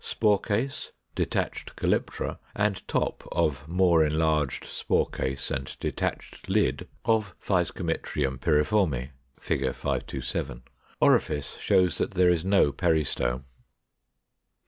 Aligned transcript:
Spore 0.03 0.39
case, 0.39 0.93
detached 1.13 1.75
calyptra, 1.75 2.39
and 2.55 2.87
top 2.87 3.21
of 3.31 3.67
more 3.67 4.03
enlarged 4.03 4.63
spore 4.65 5.05
case 5.07 5.51
and 5.51 5.77
detached 5.79 6.49
lid, 6.49 6.87
of 7.05 7.35
Physcomitrium 7.39 8.39
pyriforme 8.41 9.11
(Fig. 9.39 9.61
527): 9.65 10.63
orifice 10.99 11.59
shows 11.59 11.99
that 11.99 12.15
there 12.15 12.31
is 12.31 12.43
no 12.43 12.71
peristome. 12.71 13.43